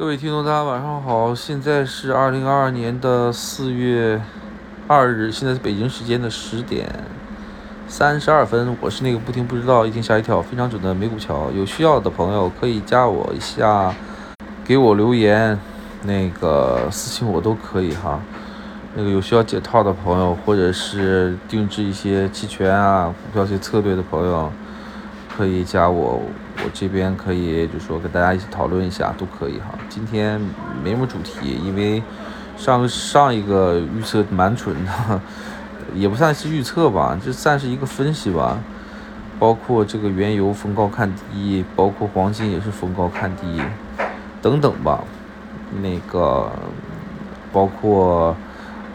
[0.00, 4.18] 各位听众，大家晚上好，现在是二零二二年的四月
[4.86, 6.88] 二日，现在是北京时间的十点
[7.86, 8.74] 三十二分。
[8.80, 11.50] 我是那个不听不知道，一听吓一跳，非常准的美股桥。
[11.54, 13.94] 有需要的朋友可以加我一下，
[14.64, 15.60] 给我留言，
[16.04, 18.18] 那个私信我都可以哈。
[18.94, 24.50] 那个有需要解套的朋友，或者是定制一些期权啊、股票一些策略的朋友，
[25.40, 26.20] 可以加我。
[26.62, 29.78] 我这边可以，就说跟大家一起讨论一下，都可以哈。
[29.88, 30.38] 今天
[30.84, 32.02] 没什么主题，因为
[32.58, 35.20] 上上一个预测蛮准的，
[35.96, 38.58] 也不算是预测吧，就算是一个分析吧。
[39.38, 43.62] 包括这个原油逢高看低，包括黄金也是逢高看低，
[44.42, 45.02] 等等吧。
[45.80, 46.52] 那个
[47.50, 48.36] 包括。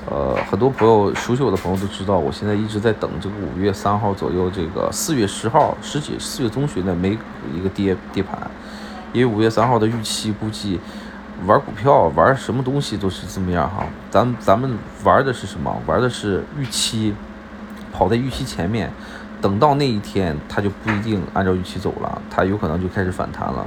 [0.08, 7.22] 呃，很多朋友熟悉我的朋友都知道，我现在一直在等这个五月三号左右，这个四月十号、十几、四月中旬的美股
[7.54, 8.40] 一个跌跌盘，
[9.14, 10.80] 因为五月三号的预期估计，
[11.48, 13.84] 玩股票玩什么东西都是这么样哈。
[14.12, 15.76] 咱咱们玩的是什么？
[15.88, 17.16] 玩的是预期，
[17.92, 18.92] 跑在预期前面，
[19.42, 23.66] 等到那一天，它就不一定按照预期走了，它有可能就开始反弹了。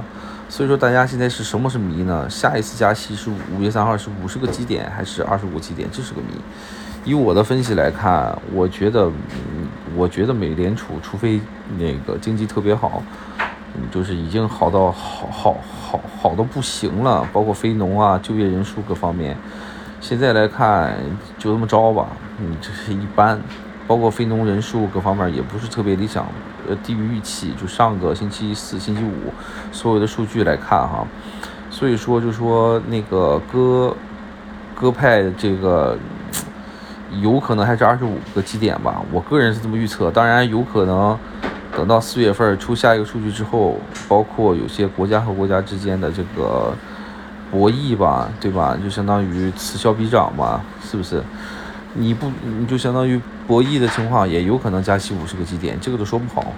[0.49, 2.27] 所以说，大家现在是什么是谜呢？
[2.27, 5.87] 下一次加息是五月三号，是五十个基点还是二十五基点？
[5.91, 6.33] 这是个谜。
[7.05, 9.11] 以我的分析来看，我觉得，
[9.95, 11.39] 我觉得美联储除非
[11.77, 13.03] 那个经济特别好，
[13.75, 19.37] 嗯，就是已经好到好好好好的不行了，包括非农啊、就业人数各方面，
[20.01, 20.97] 现在来看
[21.37, 22.07] 就这么着吧，
[22.39, 23.39] 嗯，这是一般。
[23.87, 26.23] 包括非农人数各方面也不是特别理想，
[26.69, 27.51] 呃，低于预期。
[27.59, 29.33] 就上个星期四、星期五
[29.71, 31.05] 所有的数据来看哈，
[31.69, 33.93] 所以说就说那个鸽
[34.75, 35.97] 鸽派这个
[37.21, 40.11] 有可能还是二十五个基点吧，我个人是这么预测。
[40.11, 41.17] 当然有可能
[41.75, 46.73] 等到四月份出下一个数据之后，包括有些国家和国家之间的这个
[47.51, 48.77] 博弈吧，对吧？
[48.81, 51.23] 就相当于此消彼长嘛，是不是？
[51.93, 56.53] 你不你就相当于博弈的情况，也有可能加息五十个基点，这个都说不好，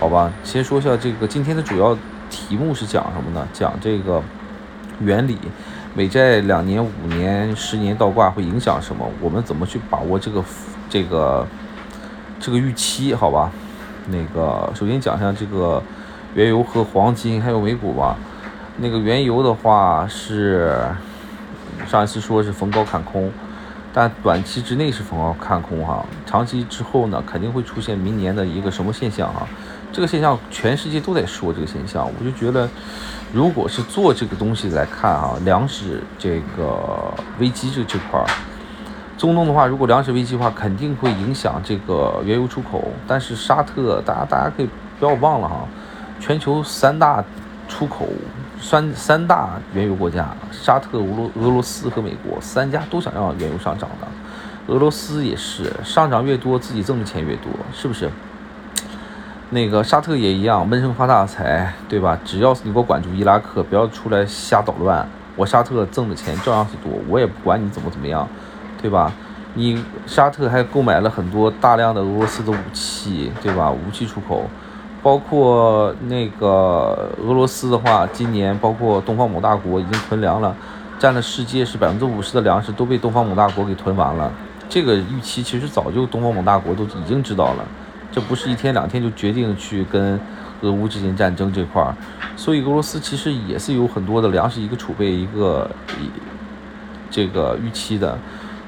[0.00, 0.32] 好吧？
[0.42, 1.96] 先说一下这个今天的主要
[2.28, 3.46] 题目是讲什么呢？
[3.52, 4.20] 讲这个
[5.00, 5.38] 原理，
[5.94, 9.08] 美债两年、五年、十年倒挂会影响什么？
[9.20, 10.44] 我们怎么去把握这个
[10.90, 11.46] 这个
[12.40, 13.14] 这个预期？
[13.14, 13.52] 好吧？
[14.08, 15.80] 那个首先讲一下这个
[16.34, 18.16] 原油和黄金还有美股吧。
[18.78, 20.76] 那个原油的话是
[21.86, 23.30] 上一次说是逢高看空。
[23.96, 29.46] 但短期之内是逢高看空哈，长期之后呢，肯定会出现明年的一个什么现象哈？
[29.92, 32.68] 这个现象全世界都在说这个现象，我就觉得，
[33.32, 38.26] 如果是做这个东西来看啊，粮食这个危机这这块儿，
[39.16, 42.90] 中东的话，如果粮食危机的话，肯定会影响这个原油出口。
[43.06, 44.68] 但是沙特，大家大家可以
[44.98, 45.68] 不要忘了哈，
[46.18, 47.24] 全球三大
[47.68, 48.08] 出口。
[48.60, 58.10] 三三大原油国家，沙特、俄罗俄罗斯和美国三家都想让原油上涨的，俄罗斯也是上涨越多，自己挣的钱越多，是不是？
[59.50, 62.18] 那个沙特也一样，闷声发大财，对吧？
[62.24, 68.26] 只要你给我管住伊拉克，不要出来瞎捣乱，我沙特挣的钱照样是多，我也不管你怎么怎么样，
[68.80, 69.12] 对吧？
[69.52, 73.70] 你沙特还购买了很多大量的俄罗斯的武器，对吧？
[73.70, 74.48] 武器出口。
[75.04, 80.56] 包括那个俄罗斯的话，今年包括东方某大国已经囤粮了，
[80.98, 84.32] 占了世界是百分之五十的粮食都被东方某大国给囤完了。
[84.66, 87.64] 这个预期其实早就东方某大国都已经知道了，
[88.10, 90.18] 这不是一天两天就决定去跟
[90.62, 91.94] 俄乌之间战争这块儿，
[92.34, 95.70] 所以俄罗斯其实也是有很多的粮食一个储备一个
[97.10, 98.18] 这个预期的。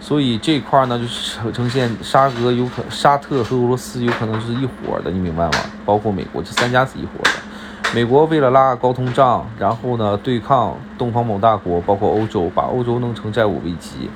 [0.07, 5.51] 所以这块呢，就是呈呈现沙俄有可沙特和俄罗斯有可能是一伙的，你明白吗？
[5.85, 7.31] 包括美国这三家是一伙的。
[7.93, 14.09] 美国为了拉高通胀，然后呢对抗东方某大国，包括欧洲，把欧洲弄成债务危机。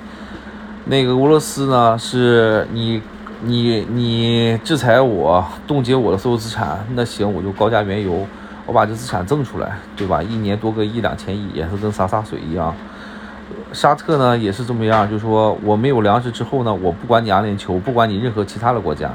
[0.85, 3.03] 那个俄罗斯呢，是你
[3.43, 8.25] 你你制裁我，冻结我的所有资产，那行我就高价原油，
[8.65, 10.23] 我把这资产挣出来，对吧？
[10.23, 12.73] 一年多个一两千亿，也是跟洒洒水一样。
[13.73, 19.11] 沙特呢也是这么样，就是说我没有粮食之后呢，我不管你阿联酋，不管你任何其他的国家，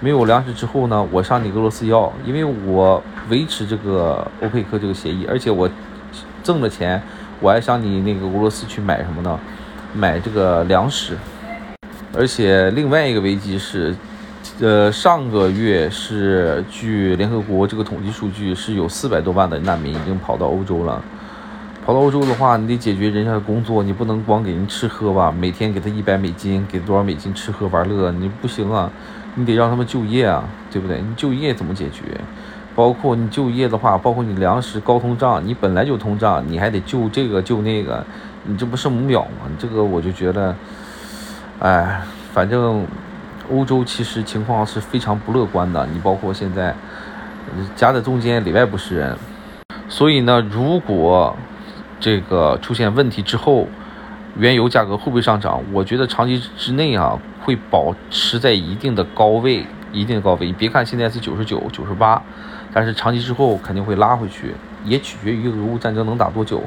[0.00, 5.68] 没有粮食之后呢，我向你俄罗斯要，因为我维持这个欧佩克这个协议，而且我
[6.42, 7.02] 挣了钱，
[7.40, 9.38] 我还向你那个俄罗斯去买什么呢？
[9.92, 11.16] 买这个粮食。
[12.16, 13.94] 而且另外一个危机是，
[14.60, 21.02] 呃，上个月是据联合国这个统计数据，是有四百多万的难民已经跑到欧洲了。
[21.86, 25.30] 跑到欧洲的话，你得解决人家的工作，你不能光给人吃喝吧？
[25.30, 28.90] 每天给他一百美金，给多少美金吃喝玩乐，你不行啊！
[29.36, 31.00] 你得让他们就业啊，对不对？
[31.00, 32.02] 你就业怎么解决？
[32.74, 38.04] 包括你就业的话，包括你粮食高通胀，你本来就通胀，你还得救这个救那个，
[38.42, 39.46] 你这不圣母婊吗？
[39.56, 40.56] 这个我就觉得，
[41.60, 42.02] 哎，
[42.32, 42.84] 反正
[43.48, 45.86] 欧洲其实情况是非常不乐观的。
[45.92, 46.74] 你包括现在
[47.76, 49.16] 夹在中间里外不是人，
[49.88, 51.36] 所以呢，如果
[52.06, 53.66] 这个出现问题之后，
[54.36, 55.60] 原油价格会不会上涨？
[55.72, 60.46] 我觉得长期之内啊，会保持在一定的高位，一定的高位。
[60.46, 62.22] 你别看现在是九十九、九十八。
[62.72, 64.54] 但是长期之后肯定会拉回去，
[64.84, 66.62] 也取决于俄乌战争能打多久。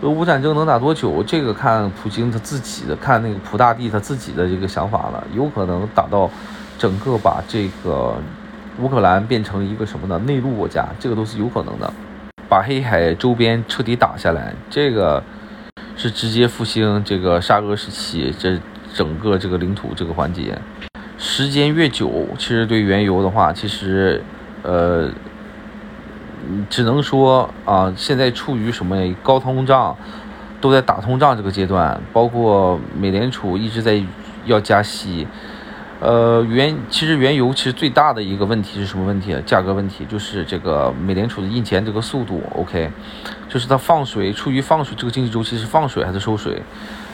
[0.00, 5.22] 俄乌战争能打多久，这个看普京他自己的，看那个普大帝他自己的这个想法了。
[5.34, 6.30] 有可能打到
[6.78, 8.16] 整个把这个
[8.78, 10.18] 乌克兰变成一个什么呢？
[10.20, 11.92] 内陆国家，这个都是有可能的。
[12.48, 15.22] 把黑海周边彻底打下来，这个
[15.96, 18.58] 是直接复兴这个沙俄时期这
[18.94, 20.58] 整个这个领土这个环节。
[21.18, 24.22] 时间越久，其实对原油的话，其实
[24.62, 25.10] 呃。
[26.70, 29.94] 只能说啊，现在处于什么高通胀，
[30.62, 34.00] 都在打通胀这个阶段，包括美联储一直在
[34.46, 35.26] 要加息。
[36.00, 39.36] 呃，原其实原油其实最大的一个问题是什么问题？
[39.44, 42.42] 价格问题，就是这个美联储的印钱这个速度。
[42.54, 42.88] OK，
[43.48, 46.62] 就是它放水，处于放水这个经济周期是放水还是收水？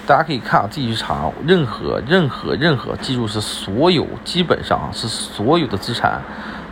[0.06, 6.20] 大家可以看啊，自己去查，任何任何任何，记住是所有，基本上是所有的资产。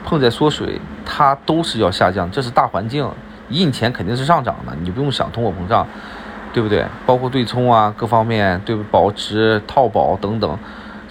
[0.04, 3.08] 碰在缩水，它都是要下降，这是大环境。
[3.48, 5.86] 印钱肯定是上涨的，你不用想通货膨胀，
[6.52, 6.84] 对不对？
[7.06, 10.58] 包括对冲啊，各方面对保值、套保等等，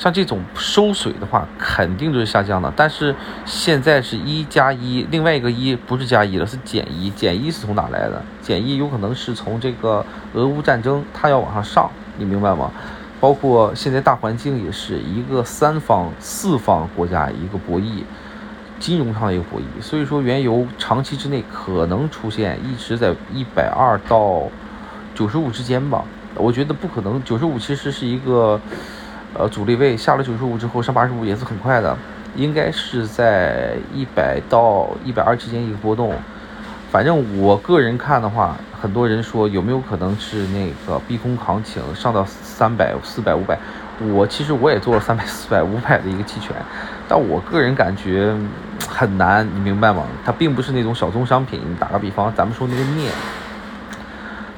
[0.02, 2.74] 像这种收水的话，肯定就是下降的。
[2.76, 3.16] 但是
[3.46, 7.12] 现在是一加一，另外一个一不是加一了，是减一。
[7.12, 8.20] 减一是从哪来的？
[8.42, 10.04] 减一有可能是从这个
[10.34, 11.88] 俄乌战争，它要往上上，
[12.18, 12.72] 你明白吗？
[13.20, 18.02] 包括现在大环境也是一个三方、四方国家一个博弈。
[18.80, 24.42] 金融上的一个博弈，所以说原油长期之内可能出现一直在一百二到
[25.14, 26.04] 九十五之间吧。
[26.34, 28.60] 我觉得不可能，九十五其实是一个
[29.34, 31.98] 呃阻力位，下了九十五之后上八十五也是很快的，
[32.36, 36.14] 应该是在一百到一百二之间一个波动。
[36.92, 43.58] 反正我个人看的话，很多人说有没有可能是那个逼空行情上到三百、四百、五百？
[44.14, 46.56] 我其实我也做了三百、四百、五百的一个期权，
[47.08, 48.36] 但我个人感觉。
[48.90, 50.04] 很难，你明白吗？
[50.26, 51.62] 它并不是那种小宗商品。
[51.80, 53.10] 打个比方，咱们说那个镍，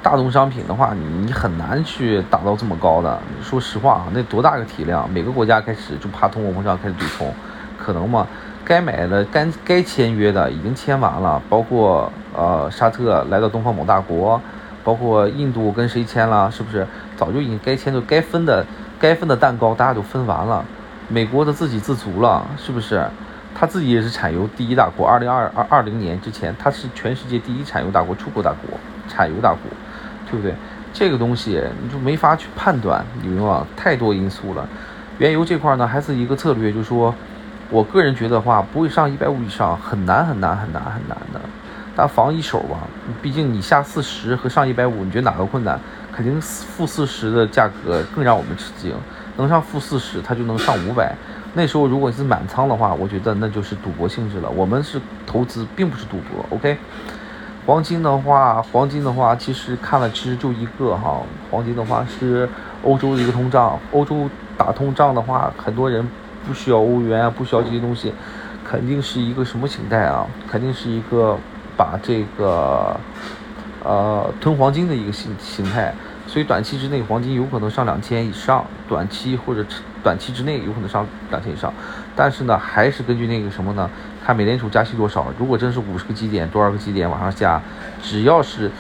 [0.04, 3.18] 大宗商品的话，你很难去打到这么高的。
[3.42, 5.10] 说实话啊，那多大个体量？
[5.10, 7.34] 每个国家开始就怕通货膨胀开始对冲，
[7.80, 8.28] 可能吗？
[8.66, 14.40] 该买的、该该签约的已经签完了，包括呃沙特来到东方某大国，
[14.84, 16.86] 包括印度跟谁签了，是不是？
[17.16, 18.66] 早就已经该签就、该分的、
[19.00, 20.66] 该分的蛋糕大家都分完了。
[21.08, 23.08] 美国的自给自足了，是不是？
[23.56, 28.78] 他自己也是产油第一大国，二零二二二零年之前，他是全世界第一产油大国、出口大国、
[29.08, 29.60] 产油大国，
[30.34, 30.56] 对不对？
[30.92, 33.64] 这个东西你就没法去判断，你明白？
[33.78, 34.68] 太多因素了。
[35.20, 37.14] 原油这块呢，还是一个策略，就是说，
[37.70, 41.40] 我个人觉得话，不会上一百五以上，很难很难很难很难的。
[41.96, 42.80] 但防一手吧，
[43.22, 45.80] 毕竟你下四十和上一百五，你觉得哪个困难？
[46.12, 48.96] 肯定负四十的价格更让我们吃惊，
[49.38, 51.16] 能上负四十，它就能上五百。
[51.54, 54.50] 那时候如果是满仓的话，我觉得那就是赌博性质了。
[54.50, 56.44] 我们是投资，并不是赌博。
[56.50, 56.76] OK，
[57.66, 62.50] 黄金的话，黄金的话，其实看了其实就一个哈，黄金的话是
[62.84, 63.80] 欧洲的一个通胀。
[63.94, 66.06] 欧洲打通胀的话，很多人
[66.46, 68.14] 不需要欧元啊，不需要这些东西，
[68.66, 70.28] 肯定是一个什么形态啊？
[70.50, 71.38] 肯定是一个
[71.78, 73.00] 把这个
[73.82, 75.94] 呃吞黄金的一个形形态。
[76.28, 79.64] 所以短期之内，黄金有可能上两千以上，短期或者
[80.02, 81.72] 短期之内有可能上两千以上。
[82.16, 83.90] 但是呢，还是根据那个什么呢？
[84.26, 85.28] 看美联储加息多少。
[85.38, 87.62] 如果真是五十个基点，多少个基点往上加，
[88.02, 88.72] 只要是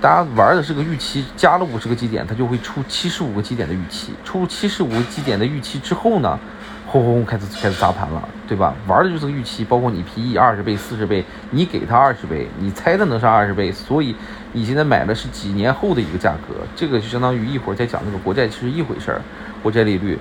[0.00, 4.12] 大家玩的是个预期，加了五十个基点，它就会出七十五个基点的预期。
[4.24, 6.38] 出七十五个基点的预期之后呢？
[6.86, 8.72] 轰轰轰开始开始砸盘了，对吧？
[8.86, 14.14] 玩的就是个预期，包括你 P E 二十倍、四十倍，你给它二十倍，你猜的能上二十倍，所以
[14.52, 19.20] 你现在买的是几年后的一个价格，这个就相当于一会儿再讲那个国债其实一回事儿，
[19.60, 20.16] 国债利率，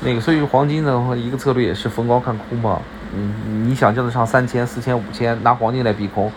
[0.00, 2.80] 那个所以黄金的话一个策略也是逢高看空嘛，
[3.14, 6.30] 嗯，你想叫得上三千、四千、五千，拿黄金来逼空，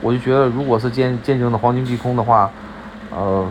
[0.00, 2.50] 我就觉得如果是见见证的黄金逼空的话，
[3.10, 3.46] 呃，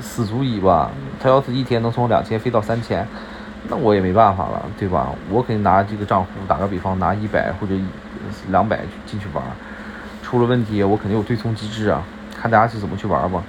[0.00, 0.90] 死足矣吧，
[1.20, 3.06] 他要是一天能从两千飞到三千。
[3.68, 5.08] 那我也没办法了，对吧？
[5.28, 7.74] 我肯定拿这个账户，打个比方，拿一百或者
[8.50, 9.42] 两百进去玩，
[10.22, 12.00] 出了问题我肯定有对冲机制啊，
[12.40, 13.42] 看大家是怎么去玩吧。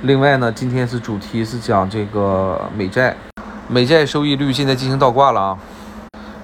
[0.00, 3.14] 另外呢，今天是主题是讲这个美债，
[3.68, 5.58] 美债收益率现在进行倒挂了啊。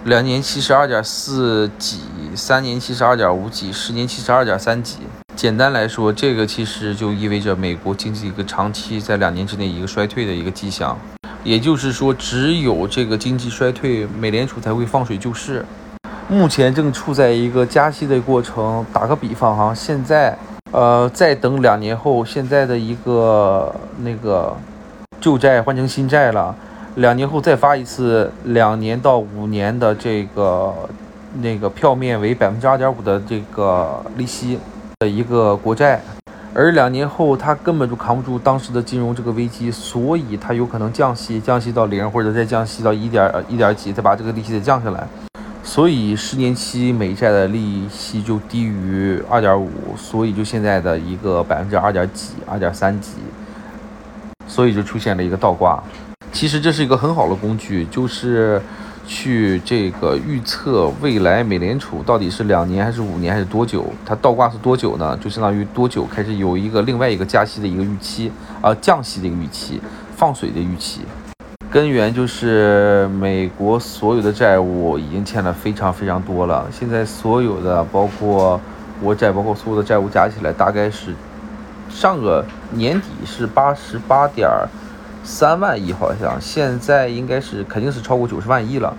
[0.04, 2.00] 两年期是二点四几，
[2.34, 4.96] 三年期是二点五几，十年期是二点三几。
[5.36, 10.98] 简单来说，这个其实就意味着美国经济一个长期在两年之内一个衰退的一个迹象。
[11.44, 15.64] 也就是说，只有这个经济衰退，美联储才会放水救市。
[16.28, 18.84] 目前正处在一个加息的过程。
[18.92, 20.36] 打个比方哈，现在，
[20.72, 24.56] 呃，再等两年后，现在的一个那个
[25.20, 26.54] 旧债换成新债了，
[26.96, 30.74] 两年后再发一次两年到五年的这个
[31.40, 34.58] 那个票面为百分之二点五的这个利息
[34.98, 36.00] 的一个国债。
[36.54, 45.08] 而两年后，他根本就扛不住当时的金融这个危机，所以他有可能降息，降息到零，或者再降息到一点一点几，再把这个利息再降下来。
[45.64, 53.12] 所以十年期美债的利息就低于二点五，所以就现在的一个百分之二点几、二点三几，
[54.46, 55.82] 所以就出现了一个倒挂。
[56.32, 58.60] 其实这是一个很好的工具，就是。
[59.04, 63.84] 去这个预测未来美联储到底是两年还是五年还是多久？
[64.06, 65.18] 它倒挂是多久呢？
[65.20, 68.30] 就相当于多久开始有一个另外一个加息的一个预期
[68.62, 69.82] 啊，降息的一个预期，
[70.16, 71.00] 放水的预期。
[71.68, 76.68] 根源就是美国所有的债务已经欠了非常非常多了。
[76.70, 78.58] 现在所有的包括
[79.02, 81.12] 国债，包括所有的债务加起来，大概是
[81.90, 84.48] 上个年底是八十八点。
[85.24, 88.94] 三万亿好像现在应该是肯定是超过九十万亿了。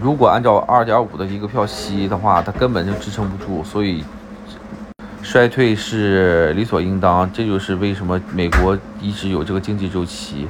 [0.00, 4.04] 如果按照二点五的一个票息的话，它根本就支撑不住，所以
[5.22, 7.30] 衰退是理所应当。
[7.32, 10.48] 这就是为什么美国一直有这个经济周期。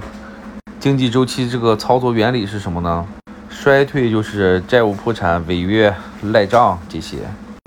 [0.78, 3.04] 经济周期这个操作原理是什么呢？
[3.48, 5.92] 衰退就是债务破产、违约、
[6.24, 7.18] 赖账这些。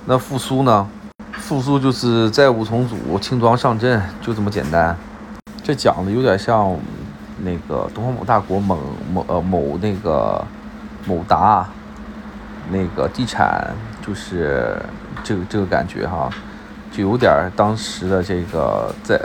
[0.05, 0.87] 那复苏呢？
[1.33, 4.95] 复苏就是债务重组、轻装上阵，就这么简单。
[5.61, 6.77] 这讲的有点像。
[7.37, 8.77] 那个东方某大国某
[9.11, 10.43] 某呃某那个
[11.05, 11.67] 某达
[12.71, 13.73] 那个地产
[14.05, 14.77] 就是
[15.23, 16.29] 这个这个感觉哈，
[16.91, 19.19] 就有点当时的这个债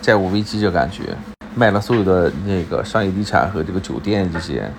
[0.00, 1.16] 债务危机这感觉，
[1.54, 4.70] 卖了所有的那个商业地产和这个酒店这些，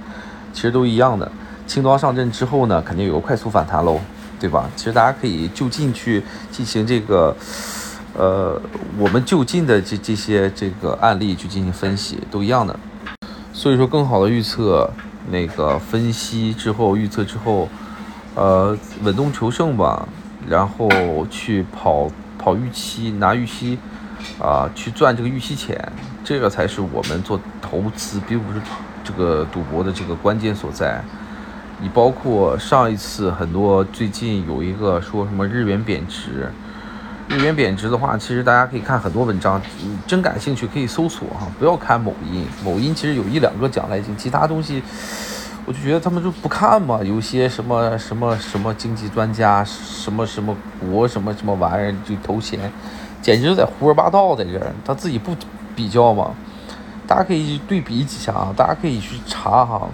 [0.53, 1.31] 其实都一样的。
[1.65, 3.99] 轻装上阵之后呢，肯定有个快速反弹喽，
[4.39, 4.69] 对吧？
[4.75, 7.35] 其实大家可以就近去进行这个。
[8.17, 8.59] 呃，
[8.97, 12.77] 我们就近的这这些这个案例去进行分析，都一样的。
[13.53, 14.89] 所以说，更好的预测
[15.29, 17.69] 那个分析之后，预测之后，
[18.33, 20.07] 呃，稳中求胜吧。
[20.49, 20.89] 然后
[21.29, 22.09] 去跑
[22.39, 23.77] 跑预期，拿预期
[24.39, 25.77] 啊，去赚这个预期钱，
[26.23, 28.59] 这个才是我们做投资，并不是
[29.03, 31.03] 这个赌博的这个关键所在。
[31.81, 36.51] 你包括上一次很多最近有一个说什么日元贬值。
[37.27, 39.61] 日元贬值的话，其实大家可以看很多文章，
[40.07, 42.45] 真感兴趣可以搜索哈，不要看某音。
[42.63, 44.81] 某音其实有一两个讲来经，其他东西
[45.65, 47.01] 我就觉得他们就不看嘛。
[47.03, 52.71] 有些什么什么什么经济专家，什么什么国什么什么玩意儿就投钱，
[53.21, 54.73] 简直就在胡说八道在这儿。
[54.85, 55.35] 他自己不
[55.75, 56.31] 比较嘛？
[57.05, 59.85] 大家可以对比几下啊，大家可以去查哈，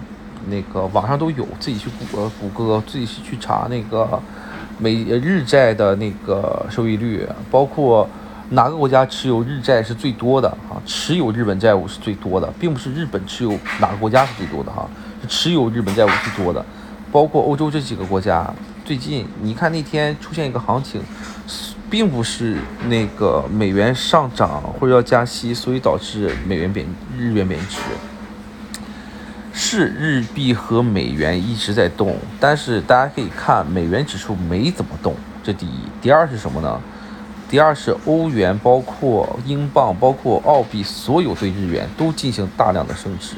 [0.46, 4.22] 那个网上都有，自己去谷谷歌，自己去查那个。
[4.78, 8.08] 美日债的那个收益率，包括
[8.50, 10.76] 哪个国家持有日债是最多的啊？
[10.84, 14.88] 持有日本债务是最多的，并不是日本持有哪个国家是最多的哈，
[15.22, 16.64] 是持有日本债务最多的。
[17.10, 18.52] 包括欧洲这几个国家，
[18.84, 21.00] 最近你看那天出现一个行情，
[21.88, 22.56] 并不是
[22.88, 26.84] 那个美元上涨或者要加息，所以导致美元贬
[27.16, 27.78] 日元贬值。
[29.56, 35.78] 是日币和美元一直在动，但是大家可以看美元指数没怎么动，这第一。
[36.02, 36.80] 第二是什么呢？
[37.48, 43.36] 第二是欧元、包括英镑、包括澳币，所有对日元都进行大量的升值。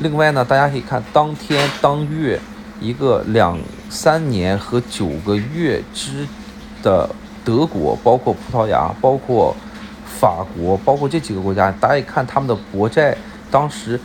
[0.00, 2.40] 另外呢，大家可以看当天、当月
[2.80, 3.56] 一个两
[3.88, 6.26] 三年和九个月之
[6.82, 7.08] 的
[7.44, 9.54] 德国，包括葡萄牙、包括
[10.04, 13.16] 法国、包括这几个国家，大家一看他们的国债
[13.52, 14.00] 当时。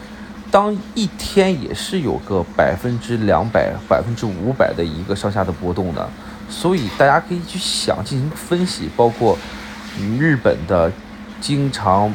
[0.52, 6.10] 当一天也是有个百分之两百、百分之五百的一个上下的波动的，
[6.50, 9.38] 所以大家可以去想进行分析，包括
[10.20, 10.92] 日本的
[11.40, 12.12] 经常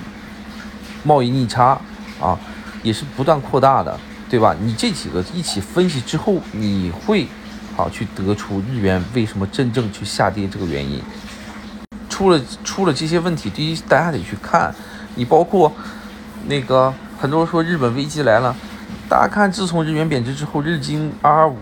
[1.05, 1.81] 贸易逆差
[2.21, 2.37] 啊，
[2.83, 3.97] 也是不断扩大的，
[4.29, 4.53] 对吧？
[4.61, 7.29] 你这几个一起分析之后，你会
[7.77, 11.01] 好去得出日元为什么真正去下跌这个原因。
[12.09, 14.75] 出了出了这些问题，第一大家得去看，
[15.15, 15.73] 你包括
[16.49, 16.93] 那个。
[17.25, 18.55] 很多人说日本危机来了，
[19.09, 21.57] 大家看，自从日元贬值之后，日经 R 五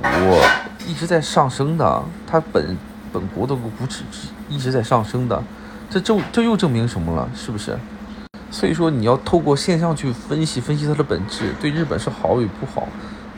[0.89, 2.77] 一直在上升的，它本
[3.13, 4.03] 本国的股指
[4.49, 5.41] 一直在上升的，
[5.89, 7.31] 这证这又证明什么了？
[7.33, 7.79] 是不是？
[8.51, 12.89] 所以说你要透过现象去分析分析它的本质，对日本是好与不好，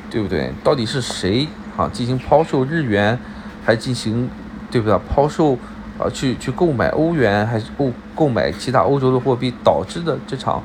[0.09, 0.51] 对不对？
[0.65, 3.19] 到底是谁啊，进行抛售日元，
[3.67, 4.31] 还进行
[4.71, 4.99] 对不对？
[5.15, 5.59] 抛售
[5.99, 10.63] 啊，去去购买欧元，还是购购买其他欧洲的货币，导致的这场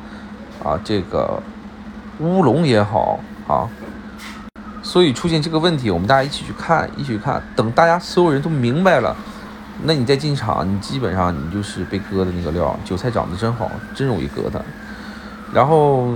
[0.64, 1.42] 啊这个
[2.20, 3.68] 乌龙也好啊，
[4.84, 9.16] 所以出现这个问题，我们大家一起去看，一起去看，等大家所有人都明白了。
[9.84, 14.64] 那你再进场，你基本上你就是被割的那个料，韭菜长得真好，真容易割的。
[15.54, 16.10] 然后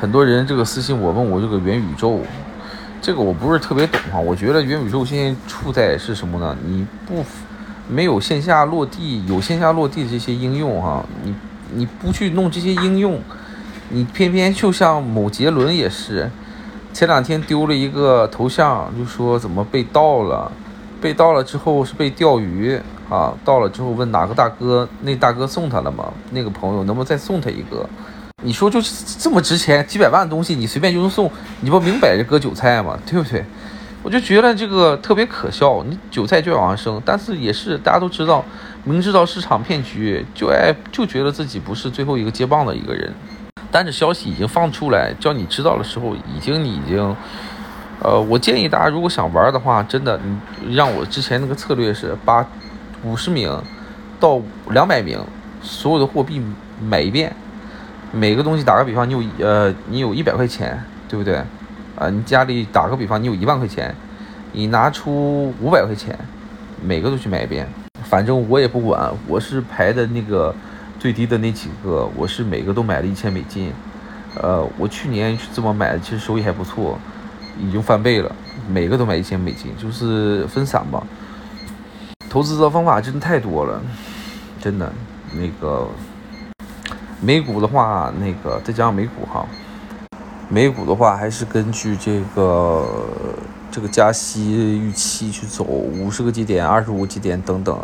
[0.00, 2.20] 很多人这个私信我问我这个元宇宙，
[3.02, 4.20] 这个我不是特别懂哈。
[4.20, 6.56] 我觉得元宇宙现在处在是什么呢？
[6.64, 7.24] 你不
[7.88, 11.34] 没有线下落地，有线下落地的这些应用哈，你
[11.74, 13.20] 你不去弄这些应用，
[13.90, 16.30] 你偏偏就像某杰伦也是，
[16.92, 20.50] 前两天丢了一个头像，就说怎么被盗了。
[21.00, 26.10] 被盗了之后是被钓鱼啊，到了之后问哪个大哥，那大哥送他了吗？
[26.30, 27.86] 那个朋友能不能再送他一个？
[28.42, 28.80] 你说就
[29.18, 32.98] 这么值钱几百万的东西，你随便就能送，你不明摆着割韭菜吗？
[33.04, 33.44] 对不对？
[34.02, 38.42] 我就觉得这个特别可笑，你韭菜就要往上升，但是也是大家都知道，
[38.84, 43.12] 明知道市场骗局，就爱就觉得自己不是最后一个接棒的一个人，
[43.70, 47.16] 但是消息已经放出来，叫你知道的时候，已经你已经。
[48.00, 50.20] 呃，我建议大家如果想玩的话，真的，
[50.62, 52.46] 你让我之前那个策略是把
[53.02, 53.50] 五十名
[54.20, 54.38] 到
[54.70, 55.18] 两百名
[55.62, 56.42] 所有的货币
[56.82, 57.34] 买一遍，
[58.12, 61.36] 每个东西打个比方，你有呃，你有一百块钱，对不对？
[61.96, 63.94] 啊，你家里打个比方，你有一万块钱，
[64.52, 66.18] 你拿出五百块钱，
[66.82, 67.66] 每个都去买一遍，
[68.04, 70.54] 反正我也不管，我是排的那个
[70.98, 73.72] 最低的那几个，我是每个都买了一千美金，
[74.40, 76.98] 呃，我去年是这么买的，其实收益还不错。
[77.56, 78.34] 已经翻倍了，
[78.68, 81.00] 每个都买一千美金，就是分散吧。
[82.28, 83.80] 投资的方法真的太多了，
[84.60, 84.92] 真的。
[85.32, 85.88] 那个
[87.20, 89.46] 美股的话，那个再讲讲美股哈。
[90.48, 92.84] 美股的话，还是根据这个
[93.74, 97.76] 这个加息预期去走，五十个基点、二十五基点等等。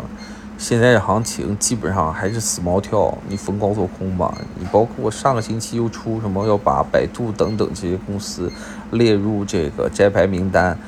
[0.57, 4.33] 现在的行情基本上还是死猫跳，你逢高做空吧。
[4.57, 8.49] 你包括上个星期又出什么要把百度等等这些公司
[8.91, 10.79] 列入这个摘牌名单，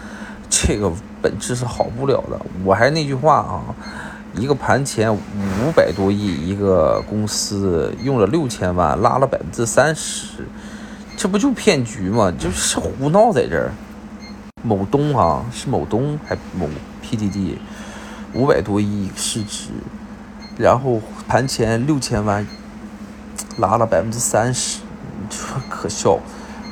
[0.50, 0.90] 这个
[1.22, 2.40] 本质是好不了的。
[2.64, 3.76] 我还是那句话啊，
[4.36, 5.20] 一个盘前五
[5.76, 10.48] 百多亿一个公司用了六千万拉了百分之三十，
[11.18, 12.34] 这不就骗局吗？
[12.40, 13.70] 就是胡闹在这儿。
[14.64, 16.68] 某东啊，是某东还某
[17.04, 17.58] PDD。
[18.36, 19.70] 五百多亿市值，
[20.58, 22.44] 然后盘前六千万，
[23.60, 24.80] 拉了百分之三十，
[25.30, 26.18] 说可笑，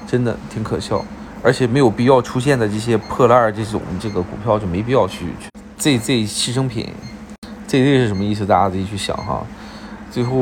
[0.08, 1.06] 真的挺可笑，
[1.44, 5.52] 而且没有必要出现的这些破烂这种这个股票就没必要去去。
[5.78, 6.90] ZZ 牺牲品
[7.68, 8.44] ，ZZ 是什么意思？
[8.44, 9.46] 大家自己去想哈。
[10.10, 10.40] 最后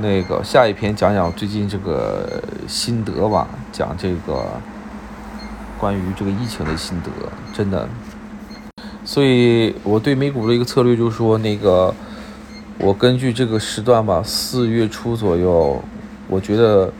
[0.00, 4.46] 那个下一篇讲讲最近这个心得吧，讲这个
[5.78, 7.10] 关于这个疫情的心得，
[7.52, 7.88] 真的。
[9.04, 11.94] 所以，我对美股的一个策略就是说，那个，
[12.78, 15.80] 我根据这个时段吧，四月初左右，
[16.28, 16.92] 我觉得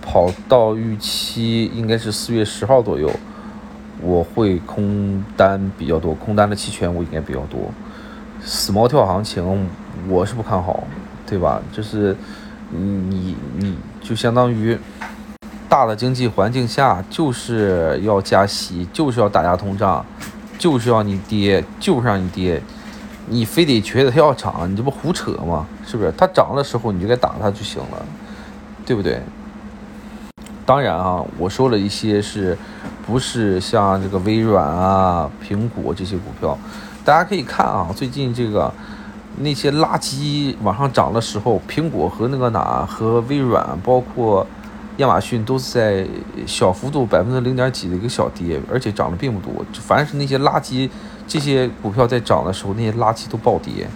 [0.00, 3.10] 跑到预期应该是四月十号左右，
[4.00, 7.70] 我会空单比较多，空单的期权我应该比较多。
[8.40, 9.68] 死猫跳行情
[10.08, 10.84] 我是不看好，
[11.26, 11.60] 对吧？
[11.72, 12.16] 就是
[12.70, 14.78] 你你就相当于
[15.68, 20.04] 大的经济环境下就是要加息，就是要打压通胀。
[20.58, 22.60] 就是要你跌，就是让你跌，
[23.28, 25.64] 你非得觉得它要涨，你这不胡扯吗？
[25.86, 26.12] 是不是？
[26.18, 28.04] 它涨的时候你就该打它就行了，
[28.84, 29.22] 对不对？
[30.66, 32.58] 当然啊，我说了一些是，
[33.06, 36.58] 不是像这个微软啊、苹果这些股票，
[37.04, 38.74] 大家可以看啊，最近这个
[39.36, 44.44] 那些垃圾往上涨的时候，苹果和那个哪和微软包括。
[44.98, 46.04] 亚马逊都是在
[46.44, 49.64] 小幅度百分之零点几的一个小跌，而且涨的并不多。
[49.72, 50.90] 凡是那些垃圾，
[51.26, 53.88] 这些股票在涨的时候，那些垃圾都暴跌，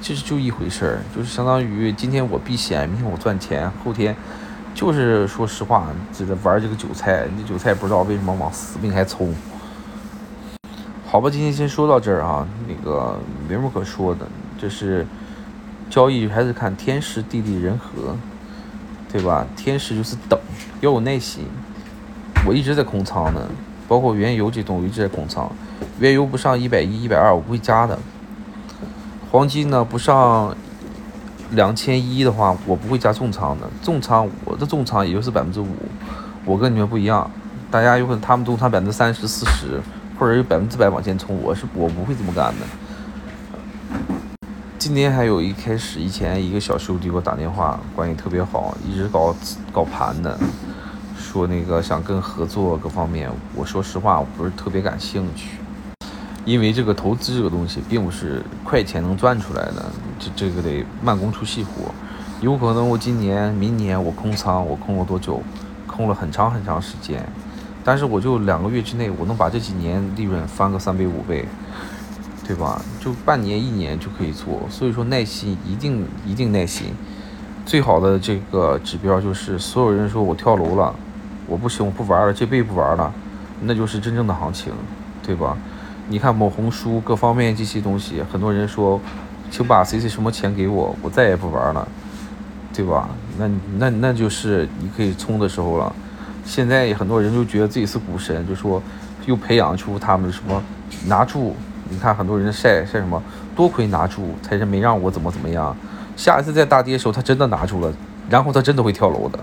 [0.00, 4.14] 其实就一回事儿，就是相当于今天我避险，明天我赚钱，后天
[4.72, 9.34] 就是说实话，这个玩这个韭菜，那韭菜不知道为什么往死命还冲。
[11.08, 14.24] 好吧，今天先说到这儿啊，那个没什么可说的，
[14.56, 15.04] 就是
[15.90, 18.16] 交易还是看天时地利人和。
[19.16, 19.46] 对吧？
[19.56, 20.38] 天时就是等，
[20.82, 21.46] 要有耐心。
[22.46, 23.40] 我一直在空仓呢，
[23.88, 25.50] 包括原油这种，我一直在空仓。
[25.98, 27.98] 原油不上一百一、一百二，我不会加的。
[29.32, 30.54] 黄金呢，不上
[31.52, 33.66] 两千一的话，我不会加重仓的。
[33.82, 35.68] 重仓，我的重仓也就是百分之五。
[36.44, 37.30] 我跟你们不一样，
[37.70, 39.80] 大家有可能他们重仓百分之三十四十，
[40.18, 42.66] 或者有百分之百往前冲，我是我不会这么干的。
[44.86, 49.34] 今天还有一开始以前一个小兄弟给我打电话，关系特别好，一直搞
[49.72, 50.38] 搞盘的，
[51.18, 55.58] 说那个想跟合作各方面，我说实话，我不是特别感兴趣，
[56.44, 59.86] 因为这个投资这个东西并不是快钱能赚出来的，
[60.20, 61.92] 这这个得慢工出细活，
[62.40, 65.42] 有可能我今年、明年我空仓，我空了多久？
[65.88, 67.28] 空了很长很长时间，
[67.82, 71.44] 但是我就两个月之内，我能把这几年利润翻个三倍五倍，
[72.46, 72.80] 对吧？
[73.00, 76.88] 就半年一年就可以做，所以说耐心一定一定耐心。
[77.64, 80.94] 最好的这个指标就是所有人说我跳楼了，
[81.48, 83.12] 我不行，我不玩了，这辈子不玩了，
[83.62, 84.72] 那就是真正的行情，
[85.24, 85.56] 对吧？
[86.08, 89.00] 你看某红书各方面这些东西，很多人说，
[89.50, 91.88] 请把谁谁什么钱给我，我再也不玩了，
[92.72, 93.08] 对吧？
[93.36, 95.92] 那那那就是你可以冲的时候了。
[96.44, 98.80] 现在很多人就觉得自己是股神，就说
[99.24, 100.62] 又培养出他们什么
[101.08, 101.56] 拿住，
[101.88, 103.22] 你看很多人晒晒什么，
[103.54, 105.76] 多亏拿住才是没让我怎么怎么样。
[106.16, 107.92] 下一次在大跌的时候，他真的拿住了，
[108.28, 109.38] 然后他真的会跳楼的。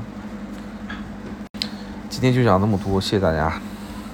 [2.10, 3.54] 今天就讲那么多，谢谢大家。